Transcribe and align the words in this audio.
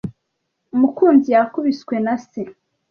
Mukunzi 0.79 1.29
yakubiswe 1.35 1.95
na 2.05 2.15
se. 2.27 2.41